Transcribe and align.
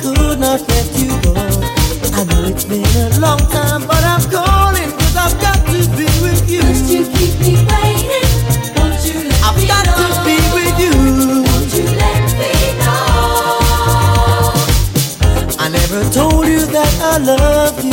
could 0.00 0.38
not 0.38 0.60
let 0.68 0.86
you 0.98 1.10
go. 1.22 1.34
I 2.14 2.24
know 2.24 2.44
it's 2.48 2.64
been 2.64 2.84
a 2.84 3.18
long 3.20 3.38
time, 3.50 3.86
but 3.86 4.02
I'm 4.04 4.22
calling 4.30 4.90
cause 4.92 5.16
I've 5.16 5.36
got 5.40 5.58
to 5.66 5.78
be 5.96 6.06
with 6.22 6.48
you. 6.48 6.62
First 6.62 6.90
you 6.92 7.04
keep 7.16 7.34
me 7.40 7.54
waiting, 7.66 8.28
won't 8.76 9.00
you 9.04 9.28
let 9.28 9.42
I've 9.42 9.56
me 9.56 9.66
got 9.66 9.84
know? 9.86 9.96
to 9.98 10.06
be 10.24 10.36
with 10.56 10.76
you. 10.78 10.94
Won't 11.42 11.72
you 11.74 11.86
let 11.98 12.22
me 12.38 12.52
know? 12.78 14.52
I 15.58 15.68
never 15.68 16.02
told 16.12 16.46
you 16.46 16.60
that 16.66 16.92
I 17.00 17.18
love 17.18 17.82
you. 17.82 17.92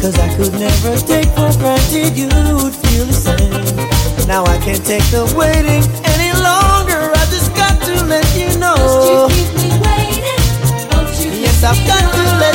Cause 0.00 0.18
I 0.18 0.28
could 0.36 0.52
never 0.60 0.96
take 1.06 1.28
for 1.32 1.48
granted 1.58 2.16
you 2.16 2.28
would 2.60 2.74
feel 2.74 3.06
the 3.06 3.12
same. 3.12 4.26
Now 4.28 4.44
I 4.44 4.58
can't 4.58 4.84
take 4.84 5.04
the 5.10 5.24
waiting 5.36 5.84
any 6.04 6.32
longer. 6.44 7.10
I 7.16 7.24
just 7.32 7.54
got 7.56 7.80
to 7.88 8.04
let 8.04 8.26
you 8.36 8.58
know. 8.58 9.28
I've 11.66 11.78
me 12.38 12.53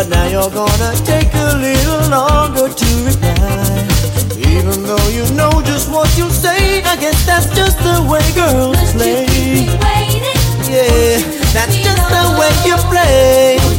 but 0.00 0.08
now 0.08 0.26
you're 0.28 0.50
gonna 0.50 0.92
take 1.04 1.28
a 1.34 1.58
little 1.58 2.08
longer 2.08 2.72
to 2.72 2.88
reply. 3.04 3.86
Even 4.48 4.82
though 4.82 5.08
you 5.08 5.24
know 5.34 5.52
just 5.62 5.90
what 5.90 6.08
you'll 6.16 6.30
say, 6.30 6.82
I 6.82 6.96
guess 6.96 7.26
that's 7.26 7.54
just 7.54 7.76
the 7.80 7.96
way 8.10 8.24
girls 8.32 8.92
play. 8.94 9.26
keep 9.26 9.68
me 9.68 9.76
waiting, 9.84 10.40
Yeah, 10.72 11.20
that's 11.52 11.76
just 11.76 12.04
the 12.16 12.24
way 12.38 12.52
you 12.64 12.76
play. 12.88 13.69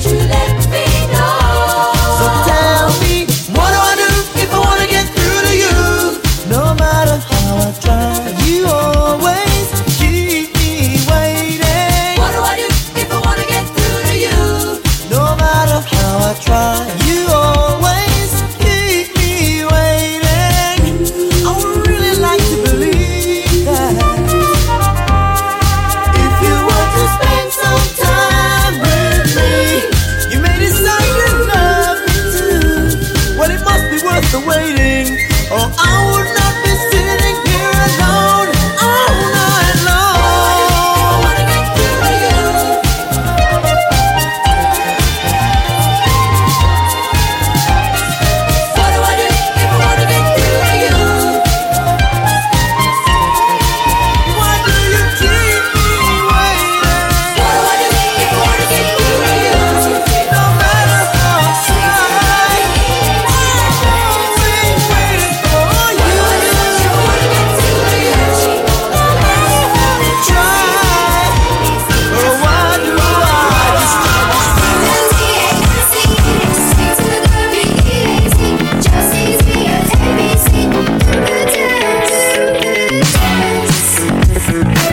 Thank 84.51 84.85
you. 84.85 84.90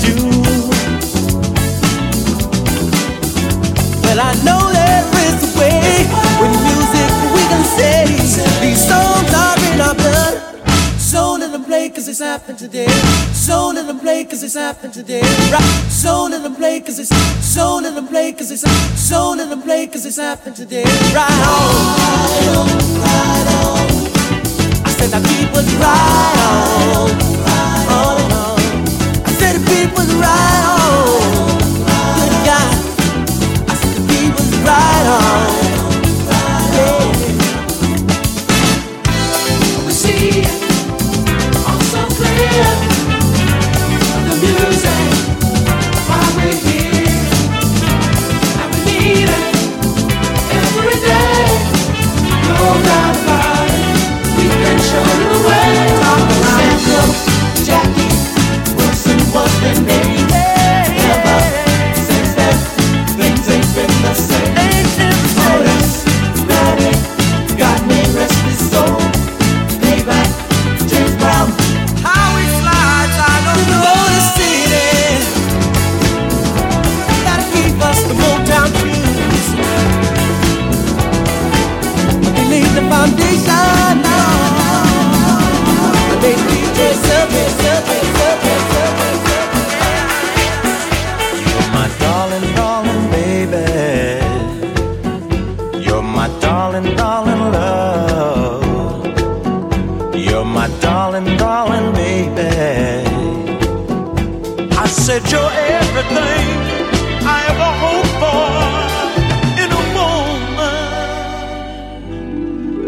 do. 0.00 0.16
Well, 4.02 4.20
I 4.20 4.32
know 4.44 4.60
there 4.72 5.04
is 5.26 5.36
a 5.44 5.46
way 5.58 6.06
with 6.40 6.54
music 6.64 7.10
we 7.34 7.42
can 7.52 7.64
say 7.64 8.04
these 8.60 8.80
songs 8.86 9.32
are 9.34 9.58
in 9.72 9.80
our 9.80 9.94
blood. 9.94 10.34
So 10.98 11.34
in 11.34 11.40
them 11.40 11.64
play 11.64 11.88
cause 11.90 12.08
it's 12.08 12.20
happened 12.20 12.58
today. 12.58 12.88
So 13.32 13.70
in 13.70 13.76
them 13.76 13.98
play 13.98 14.24
cause 14.24 14.42
it's 14.42 14.54
happened 14.54 14.94
today. 14.94 15.22
Right. 15.52 15.62
Play 16.62 16.80
cause 16.80 17.00
it's 20.04 20.18
today. 20.54 20.84
On. 20.84 21.14
Right 21.14 21.30
on, 22.56 22.68
right 23.00 23.48
on. 23.60 23.88
I 24.84 24.86
said 24.90 25.10
that 25.10 25.22
people 25.26 25.62
ride 25.80 27.26
on 27.26 27.31
right 34.64 35.06
on. 35.06 35.61
everything 105.80 106.46
I 107.24 107.38
ever 107.52 107.70
hoped 107.82 108.14
for 108.22 108.50
in 109.62 109.68
a 109.70 109.84
woman. 109.98 110.90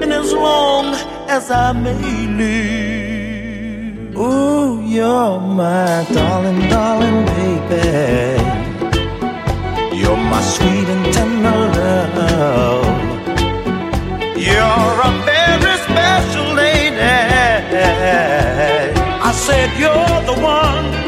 And 0.02 0.10
as 0.12 0.30
long 0.32 0.86
as 1.28 1.50
I 1.50 1.72
may 1.72 2.26
live, 2.42 4.16
ooh, 4.16 4.80
you're 4.82 5.40
my 5.40 6.04
darling, 6.12 6.68
darling 6.68 7.24
baby. 7.26 7.84
You're 9.96 10.16
my 10.16 10.40
sweet 10.42 10.88
and 10.94 11.04
tender 11.14 11.60
love. 12.18 12.84
You're 14.36 15.00
a 15.08 15.10
very 15.24 15.76
special 15.86 16.48
lady. 16.54 17.00
I 19.28 19.32
said 19.32 19.70
you're 19.78 20.20
the 20.30 20.34
one. 20.42 21.03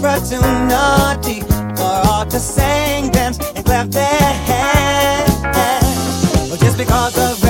right 0.00 0.22
for 0.22 0.40
naughty, 0.68 1.40
to 2.30 2.38
sing, 2.38 3.10
dance, 3.10 3.38
and 3.54 3.64
clap 3.64 3.88
their 3.88 4.04
hands. 4.06 5.34
Well, 6.48 6.56
just 6.56 6.76
because 6.78 7.16
of 7.18 7.47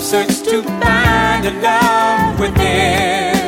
searched 0.00 0.44
to 0.46 0.62
find 0.62 1.44
a 1.46 1.52
love 1.60 2.40
within. 2.40 3.39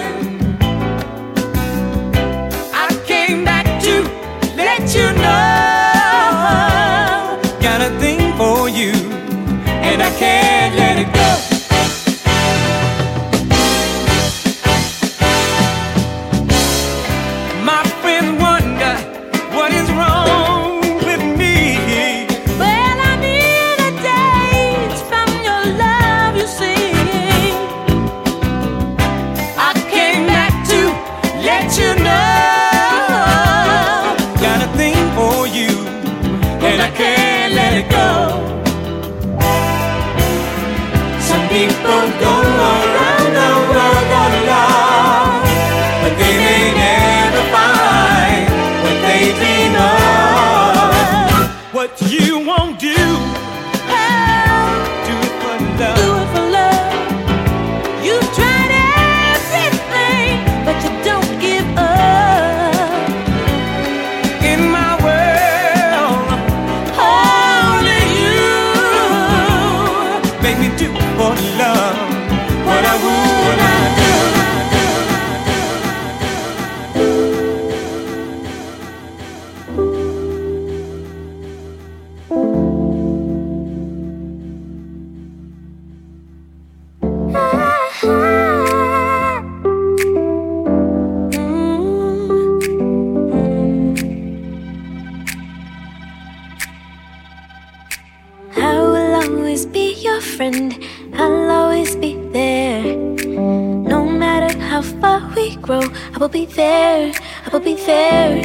how 104.83 105.01
far 105.01 105.35
we 105.37 105.57
grow, 105.57 105.83
I 106.15 106.19
will 106.19 106.29
be 106.29 106.47
there, 106.47 107.13
I 107.47 107.49
will 107.53 107.61
be 107.61 107.75
there. 107.75 108.37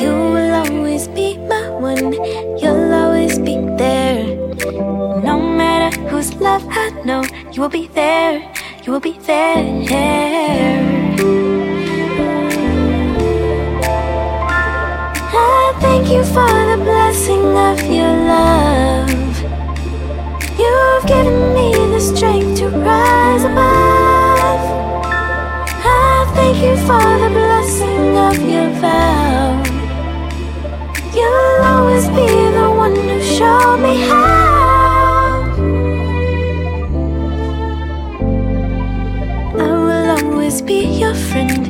You 0.00 0.10
will 0.10 0.54
always 0.54 1.06
be 1.08 1.38
my 1.38 1.68
one, 1.68 2.12
you'll 2.58 2.92
always 2.92 3.38
be 3.38 3.56
there. 3.76 4.24
No 5.22 5.38
matter 5.40 5.96
whose 6.08 6.34
love 6.34 6.64
I 6.68 6.90
know, 7.04 7.22
you 7.52 7.62
will 7.62 7.68
be 7.68 7.86
there, 7.88 8.40
you 8.84 8.92
will 8.92 9.00
be 9.00 9.18
there. 9.20 9.58
I 15.32 15.78
thank 15.80 16.08
you 16.10 16.24
for 16.24 16.52
the 16.70 16.78
blessing 16.82 17.46
of 17.56 17.78
your 17.84 18.16
love. 18.34 19.10
You've 20.58 21.06
given 21.06 21.54
me 21.54 21.72
the 21.92 22.00
strength 22.00 22.58
to 22.58 22.68
rise 22.68 23.44
above 23.44 23.89
you 26.60 26.76
for 26.84 27.00
the 27.22 27.30
blessing 27.32 28.18
of 28.18 28.36
your 28.38 28.68
vow. 28.84 29.62
You'll 31.14 31.64
always 31.64 32.06
be 32.08 32.26
the 32.58 32.68
one 32.76 32.94
who 32.94 33.16
showed 33.22 33.78
me 33.78 33.94
how. 34.04 35.40
I 39.56 39.70
will 39.86 40.10
always 40.18 40.60
be 40.60 40.84
your 40.84 41.14
friend, 41.14 41.64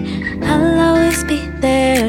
I'll 0.45 0.81
always 0.89 1.23
be 1.23 1.39
there. 1.61 2.09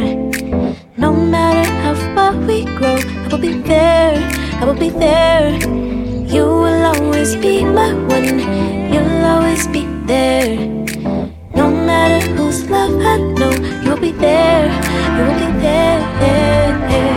No 0.98 1.14
matter 1.14 1.70
how 1.84 1.94
far 2.16 2.34
we 2.48 2.66
grow, 2.66 2.98
I 2.98 3.28
will 3.30 3.38
be 3.38 3.54
there, 3.62 4.18
I 4.60 4.66
will 4.66 4.80
be 4.86 4.90
there. 4.90 5.52
You 6.26 6.46
will 6.46 6.84
always 6.96 7.36
be 7.36 7.64
my 7.64 7.94
one, 7.94 8.40
you'll 8.92 9.26
always 9.26 9.68
be 9.68 9.86
there 10.08 10.71
love, 12.88 13.02
I 13.02 13.18
know 13.18 13.52
you'll 13.84 13.98
be 13.98 14.12
there, 14.12 14.66
you'll 15.18 15.40
be 15.40 15.60
there. 15.60 16.00
there, 16.20 16.90
there. 16.90 17.11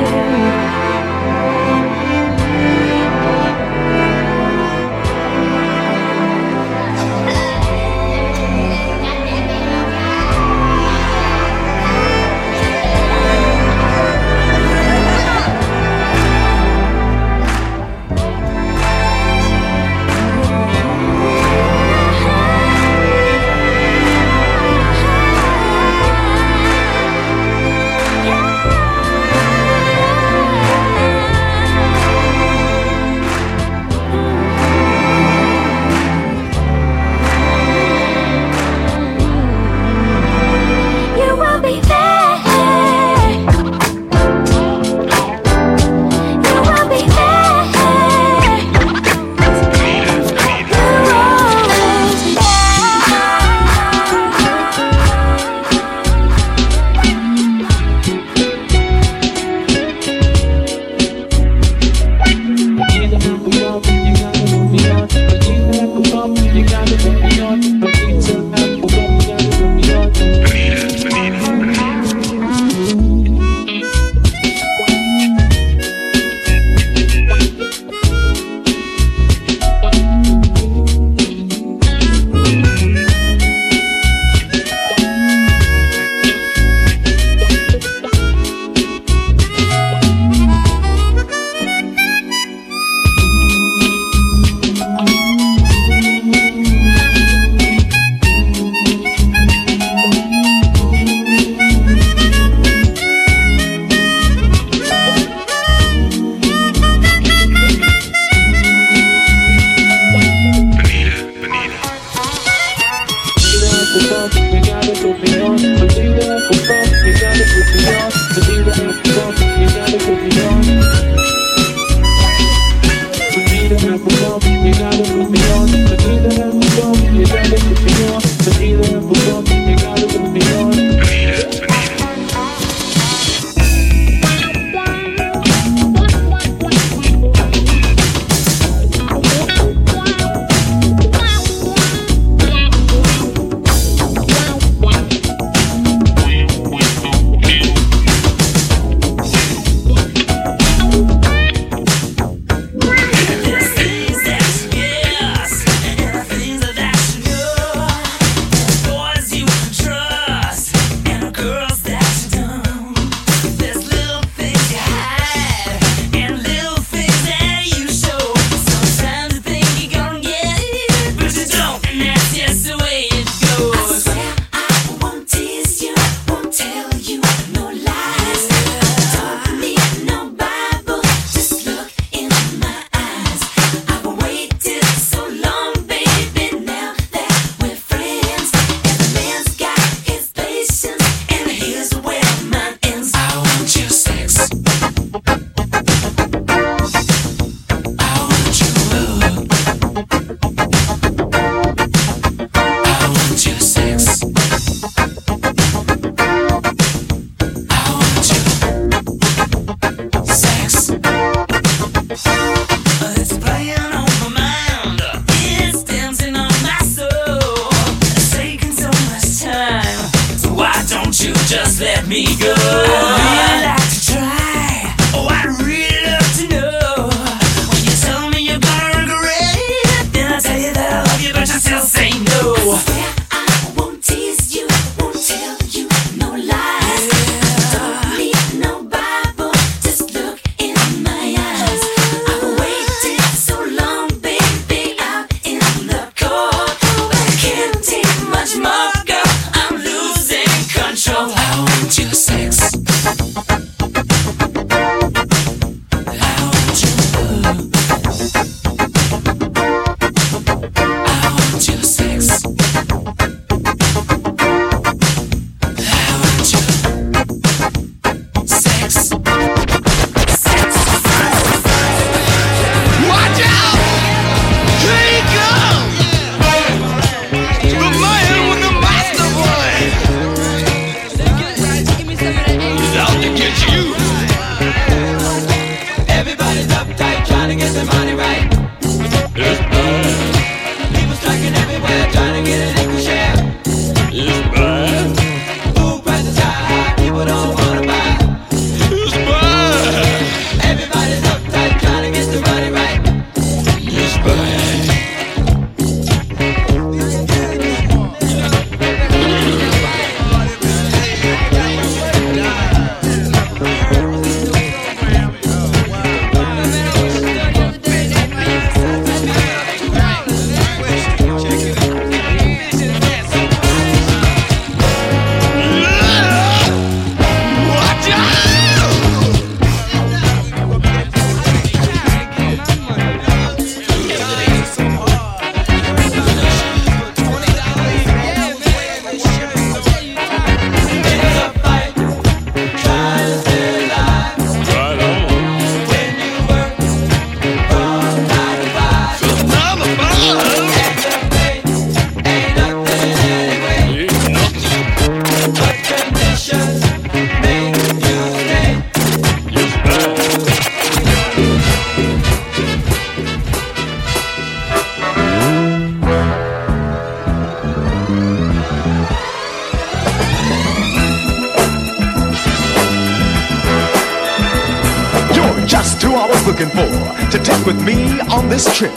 Looking 376.55 376.71
for 376.71 377.31
to 377.33 377.38
take 377.42 377.67
with 377.67 377.85
me 377.85 378.21
on 378.31 378.48
this 378.48 378.65
trip. 378.79 378.92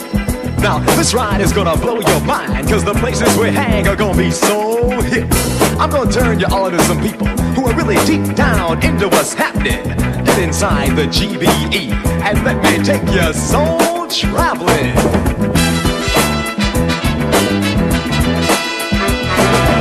Now, 0.60 0.78
this 0.96 1.12
ride 1.12 1.40
is 1.40 1.52
gonna 1.52 1.76
blow 1.76 1.98
your 1.98 2.20
mind, 2.20 2.68
cause 2.68 2.84
the 2.84 2.94
places 2.94 3.36
we 3.36 3.48
hang 3.48 3.88
are 3.88 3.96
gonna 3.96 4.16
be 4.16 4.30
so 4.30 4.88
hip. 5.00 5.26
I'm 5.80 5.90
gonna 5.90 6.10
turn 6.10 6.38
you 6.38 6.46
on 6.46 6.70
to 6.70 6.80
some 6.84 7.02
people 7.02 7.26
who 7.26 7.66
are 7.66 7.74
really 7.74 7.96
deep 8.06 8.36
down 8.36 8.80
into 8.84 9.08
what's 9.08 9.32
happening. 9.32 9.82
Get 10.24 10.38
inside 10.38 10.94
the 10.94 11.06
GBE 11.06 11.90
and 12.22 12.44
let 12.44 12.62
me 12.62 12.84
take 12.84 13.02
your 13.12 13.32
soul 13.32 14.06
traveling. 14.06 14.94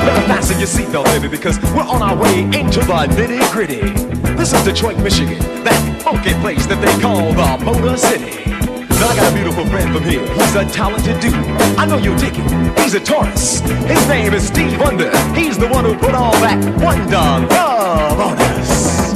Better 0.04 0.28
fasten 0.28 0.58
your 0.58 0.68
seatbelt, 0.68 1.06
baby, 1.06 1.28
because 1.28 1.60
we're 1.76 1.84
on 1.84 2.02
our 2.02 2.16
way 2.16 2.42
into 2.42 2.80
the 2.80 3.08
nitty 3.16 3.52
gritty. 3.52 4.07
This 4.38 4.54
is 4.54 4.64
Detroit, 4.64 4.98
Michigan, 5.00 5.40
that 5.64 6.02
funky 6.04 6.34
place 6.36 6.68
that 6.68 6.80
they 6.80 7.02
call 7.02 7.34
the 7.34 7.66
Motor 7.66 7.98
City. 7.98 8.52
Now 9.00 9.10
I 9.10 9.16
got 9.16 9.32
a 9.32 9.36
beautiful 9.36 9.66
friend 9.66 9.92
from 9.92 10.04
here. 10.04 10.22
He's 10.36 10.56
a 10.56 10.64
talented 10.66 11.20
dude. 11.20 11.34
I 11.78 11.86
know 11.86 11.98
you'll 11.98 12.18
dig 12.18 12.34
it. 12.38 12.80
He's 12.80 12.94
a 12.94 13.00
Taurus. 13.00 13.62
His 13.62 14.08
name 14.08 14.34
is 14.34 14.48
Steve 14.48 14.80
Wonder. 14.80 15.10
He's 15.34 15.58
the 15.58 15.68
one 15.68 15.86
who 15.86 15.98
put 15.98 16.14
all 16.14 16.34
that 16.34 16.58
wonder 16.80 17.48
love 17.50 18.20
on 18.20 18.38
us. 18.38 19.12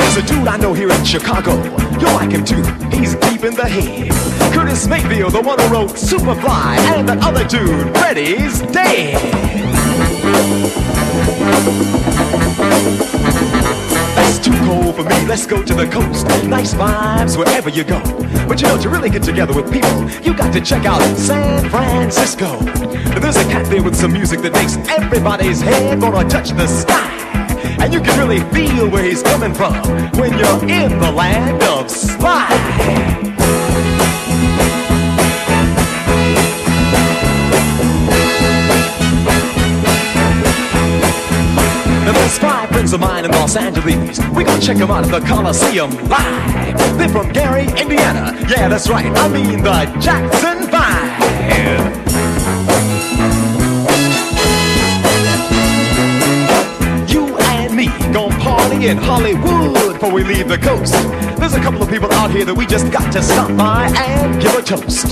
There's 0.00 0.16
a 0.16 0.26
dude 0.26 0.48
I 0.48 0.56
know 0.56 0.72
here 0.72 0.90
in 0.90 1.04
Chicago. 1.04 1.62
You'll 2.00 2.14
like 2.14 2.30
him 2.30 2.44
too. 2.44 2.62
He's 2.88 3.14
deep 3.16 3.44
in 3.44 3.54
the 3.54 3.68
head. 3.68 4.10
Curtis 4.54 4.86
Mayfield, 4.86 5.32
the 5.32 5.42
one 5.42 5.58
who 5.58 5.68
wrote 5.68 5.90
Superfly, 5.90 6.78
and 6.96 7.08
that 7.08 7.18
other 7.22 7.44
dude, 7.44 7.96
Freddie's 7.98 8.60
dead. 8.72 9.73
That's 14.14 14.38
too 14.38 14.56
cold 14.64 14.96
for 14.96 15.04
me. 15.04 15.26
Let's 15.26 15.46
go 15.46 15.62
to 15.62 15.74
the 15.74 15.86
coast. 15.86 16.26
Nice 16.46 16.74
vibes 16.74 17.36
wherever 17.36 17.68
you 17.68 17.84
go. 17.84 18.00
But 18.48 18.60
you 18.60 18.68
know, 18.68 18.78
to 18.78 18.88
really 18.88 19.10
get 19.10 19.22
together 19.22 19.54
with 19.54 19.72
people, 19.72 20.10
you 20.20 20.34
got 20.36 20.52
to 20.52 20.60
check 20.60 20.84
out 20.84 21.00
San 21.16 21.68
Francisco. 21.70 22.58
There's 23.20 23.36
a 23.36 23.44
cat 23.44 23.66
there 23.70 23.82
with 23.82 23.96
some 23.96 24.12
music 24.12 24.40
that 24.42 24.52
makes 24.52 24.76
everybody's 24.88 25.60
head 25.60 26.00
wanna 26.00 26.28
touch 26.28 26.50
the 26.50 26.66
sky. 26.66 27.08
And 27.80 27.92
you 27.92 28.00
can 28.00 28.18
really 28.18 28.40
feel 28.52 28.88
where 28.88 29.04
he's 29.04 29.22
coming 29.22 29.54
from 29.54 29.74
when 30.18 30.36
you're 30.38 30.62
in 30.68 30.98
the 30.98 31.10
land 31.10 31.62
of 31.62 31.90
slide. 31.90 33.34
Five 42.38 42.68
friends 42.70 42.92
of 42.92 43.00
mine 43.00 43.24
in 43.24 43.30
Los 43.30 43.56
Angeles. 43.56 44.18
We're 44.34 44.44
gonna 44.44 44.60
check 44.60 44.76
them 44.76 44.90
out 44.90 45.04
at 45.04 45.10
the 45.10 45.26
Coliseum 45.26 45.90
live. 46.08 46.98
They're 46.98 47.08
from 47.08 47.32
Gary, 47.32 47.66
Indiana. 47.80 48.36
Yeah, 48.48 48.68
that's 48.68 48.88
right. 48.88 49.06
I 49.06 49.28
mean 49.28 49.62
the 49.62 49.84
Jackson 50.00 50.68
Five. 50.68 51.24
You 57.10 57.36
and 57.36 57.74
me 57.76 57.86
gon' 58.12 58.30
party 58.40 58.88
in 58.88 58.96
Hollywood 58.96 59.94
before 59.94 60.12
we 60.12 60.24
leave 60.24 60.48
the 60.48 60.58
coast. 60.58 60.94
There's 61.38 61.54
a 61.54 61.60
couple 61.60 61.82
of 61.82 61.90
people 61.90 62.12
out 62.12 62.30
here 62.30 62.44
that 62.44 62.54
we 62.54 62.66
just 62.66 62.90
got 62.90 63.12
to 63.12 63.22
stop 63.22 63.56
by 63.56 63.86
and 63.96 64.40
give 64.40 64.54
a 64.54 64.62
toast. 64.62 65.08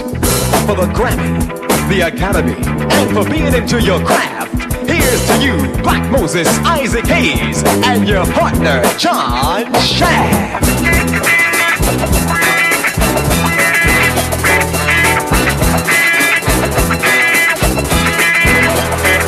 For 0.67 0.77
the 0.77 0.87
Grammy, 0.95 1.89
the 1.89 2.03
Academy, 2.03 2.55
and 2.57 3.15
for 3.15 3.29
being 3.29 3.53
into 3.53 3.81
your 3.83 3.99
craft. 4.05 4.62
Here's 5.03 5.27
to 5.27 5.37
you, 5.43 5.83
Black 5.83 6.11
Moses, 6.11 6.47
Isaac 6.61 7.05
Hayes, 7.07 7.63
and 7.85 8.09
your 8.09 8.25
partner, 8.27 8.83
John 8.97 9.73
Shaft. 9.81 10.63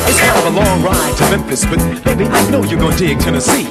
It's 0.07 0.19
kind 0.21 0.37
of 0.39 0.45
a 0.45 0.55
long 0.57 0.81
ride 0.81 1.17
to 1.17 1.23
Memphis, 1.29 1.65
but 1.65 1.79
baby, 2.05 2.25
I 2.25 2.49
know 2.49 2.63
you're 2.63 2.79
gonna 2.79 2.95
dig 2.97 3.19
Tennessee. 3.19 3.65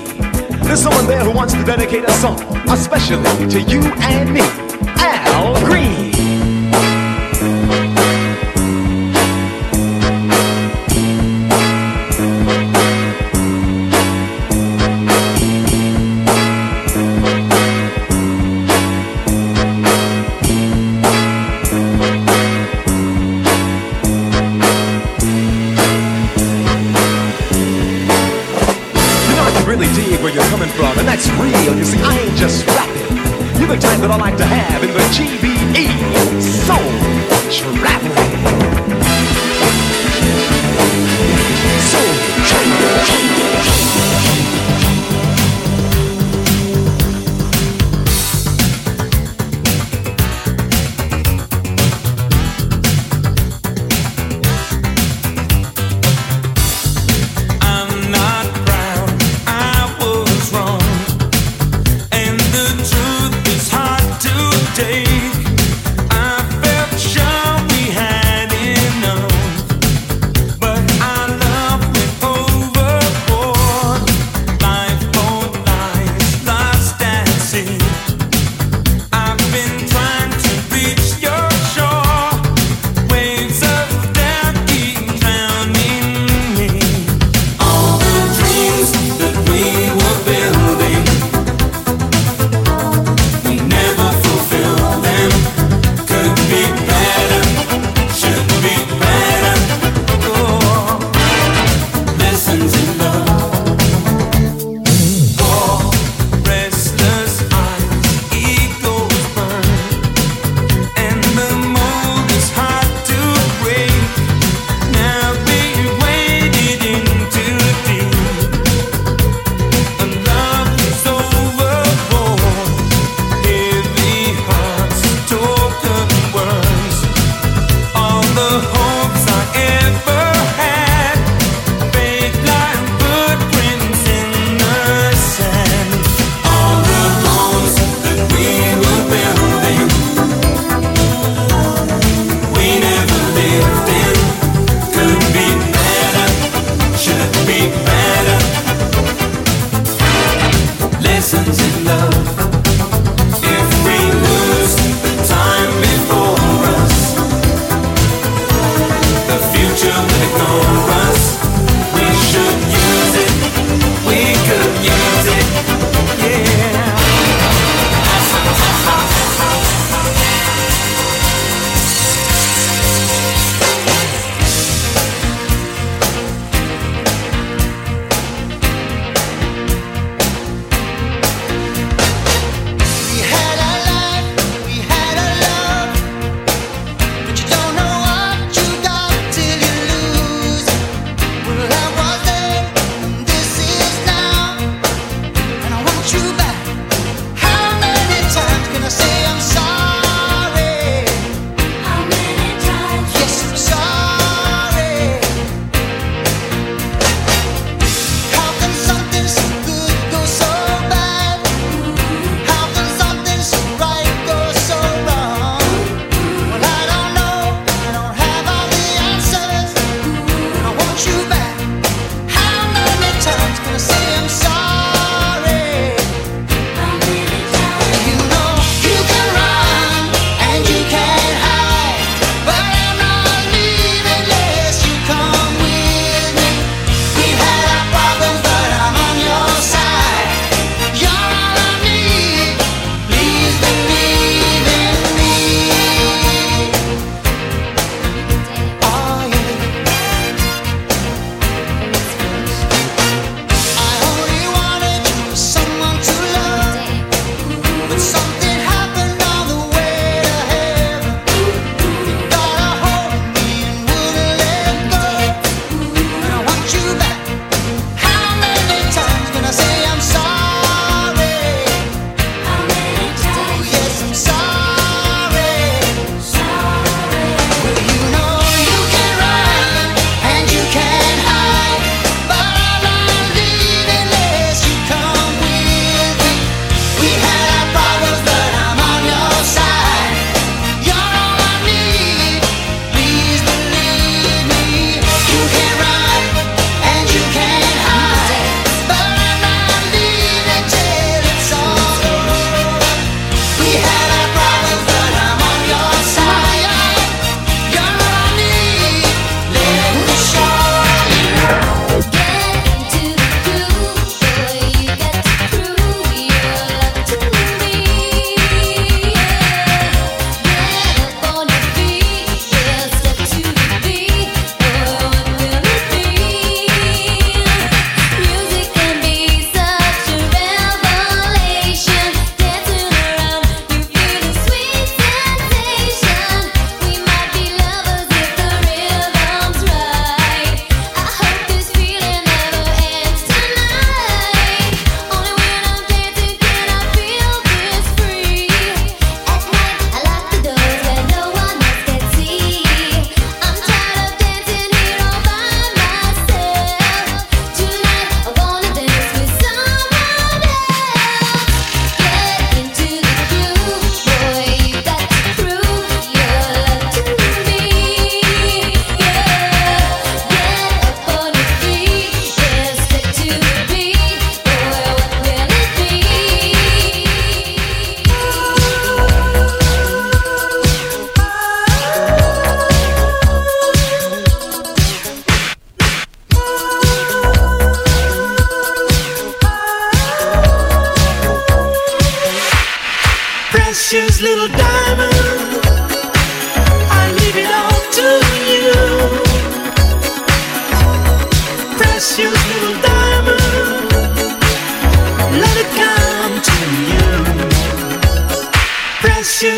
There's 0.62 0.82
someone 0.82 1.06
there 1.06 1.24
who 1.24 1.32
wants 1.32 1.54
to 1.54 1.64
dedicate 1.64 2.04
a 2.04 2.12
song, 2.12 2.38
especially 2.68 3.48
to 3.48 3.60
you 3.62 3.80
and 3.80 4.30
me, 4.32 4.42
Al 4.98 5.58
Green. 5.64 5.93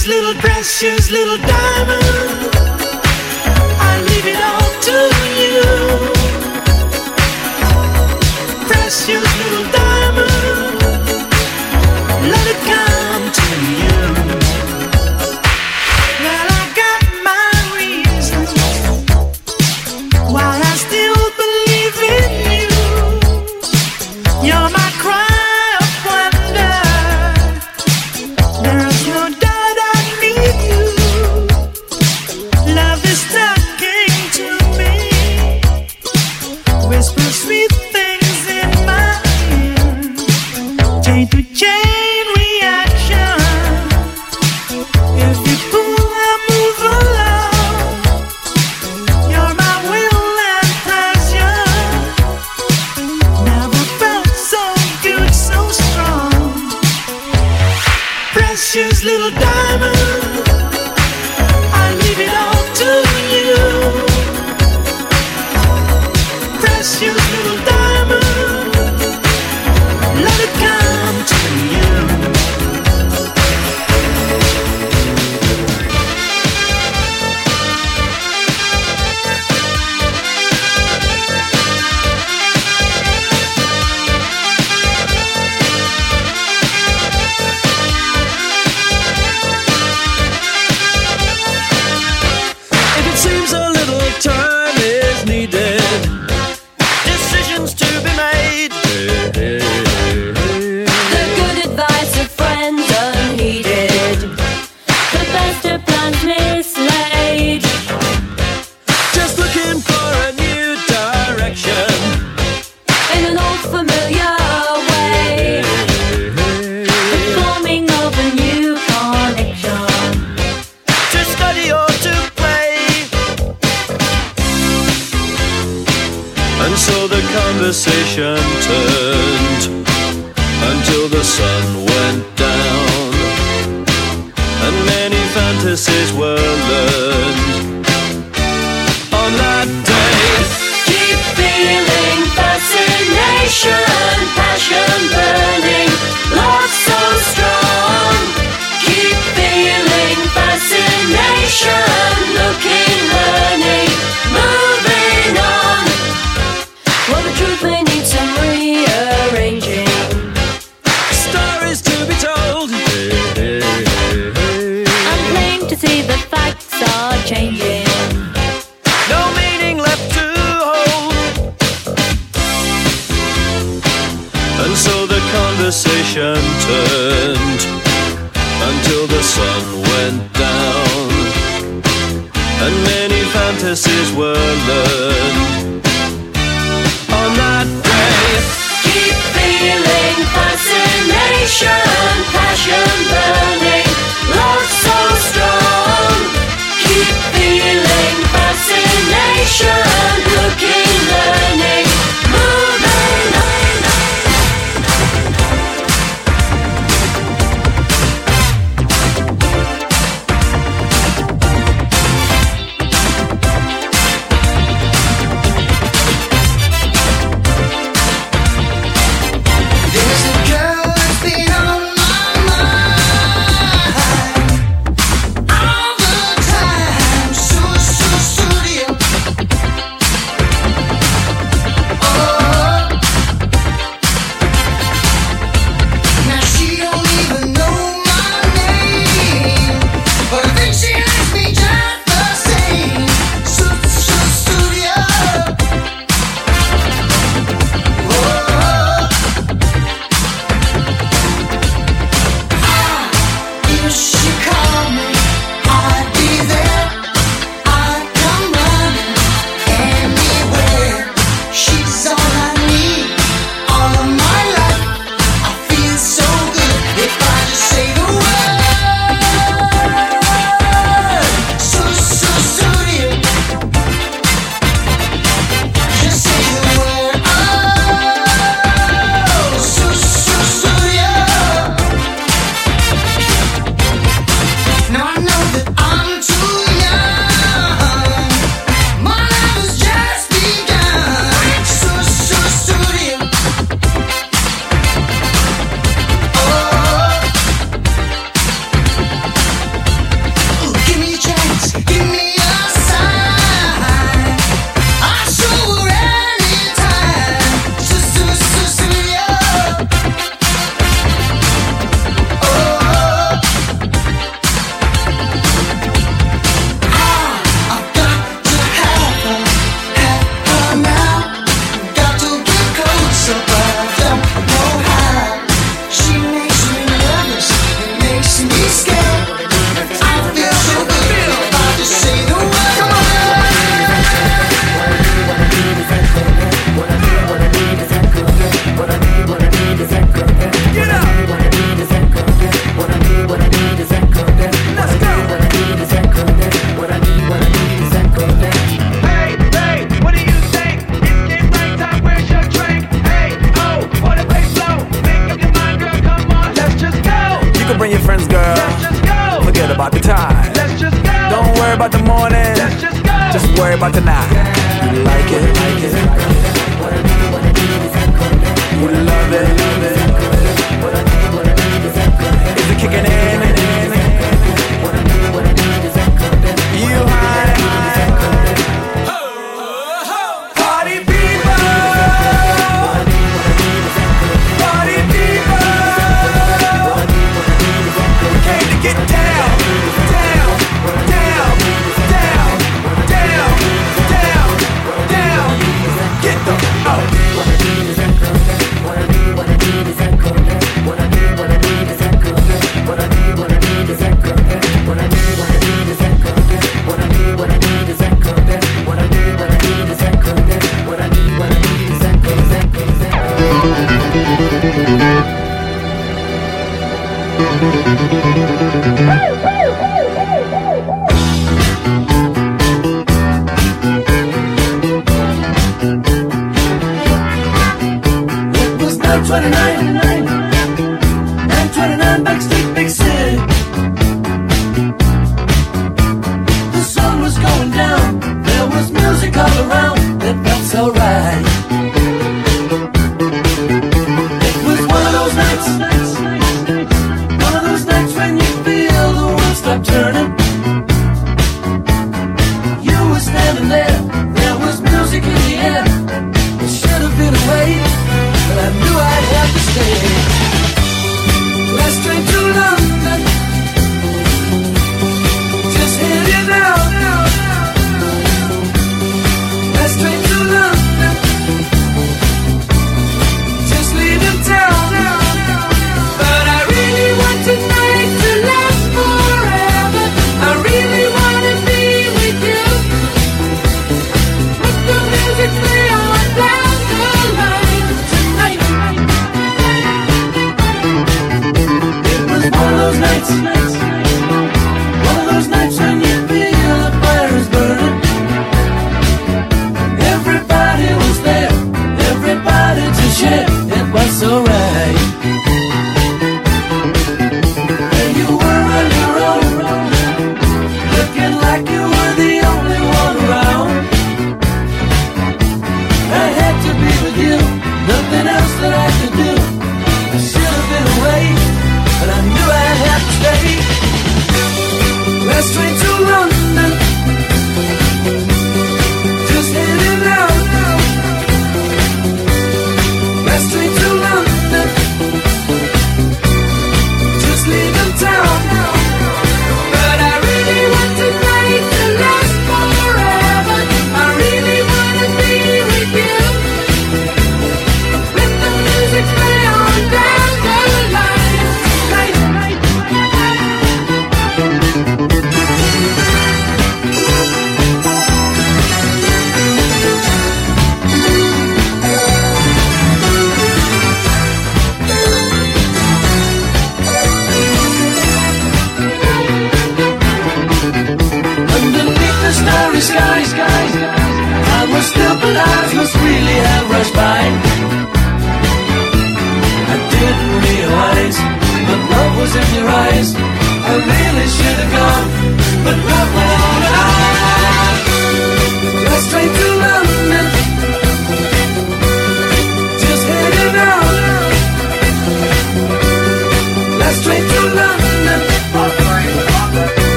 precious 0.00 0.06
little, 0.06 0.40
precious 0.40 1.10
little 1.10 1.36
diamond. 1.36 2.02
I 3.78 4.00
leave 4.08 4.26
it 4.26 4.40
all 4.40 4.80
to 4.82 5.14
you. 5.14 5.19